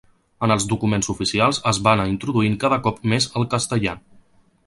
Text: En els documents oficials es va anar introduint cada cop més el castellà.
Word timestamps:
En 0.45 0.53
els 0.53 0.63
documents 0.69 1.09
oficials 1.13 1.59
es 1.73 1.81
va 1.87 1.93
anar 1.97 2.07
introduint 2.13 2.57
cada 2.65 2.81
cop 2.87 2.99
més 3.13 3.31
el 3.41 3.49
castellà. 3.55 3.97